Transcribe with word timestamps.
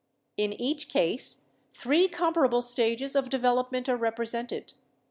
In 0.35 0.53
each 0.53 0.89
case 0.89 1.47
three 1.73 2.07
comparable 2.07 2.63
stages 2.63 3.15
of 3.15 3.29
develop 3.29 3.71
ment 3.71 3.87
are 3.87 3.97
represented. 3.97 4.73